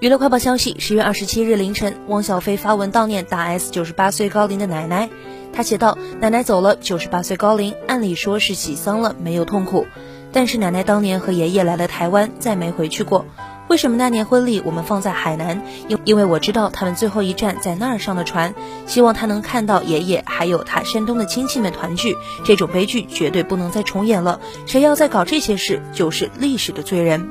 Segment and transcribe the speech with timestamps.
[0.00, 5.10] 娱乐快报消息：十月二十七日凌晨，汪小菲发文悼念大 S 九十八岁高龄的奶奶。
[5.52, 9.86] 他写道：“奶奶走了，九十八岁高龄，按理说是喜丧了，没有痛苦。
[10.32, 13.26] 但是奶奶当年和爷爷来了台湾，再没回去过。
[13.68, 15.60] 为什么那年婚礼我们放在海南？
[15.86, 18.54] 因因为我知道他们最后一站在那儿上的船，
[18.86, 22.16] 希望他能看到爷爷还有他山东的亲戚们团聚。
[22.42, 24.40] 这种悲剧绝对不能再重演了。
[24.64, 27.28] 谁要再搞这些事，就是历史的罪人。”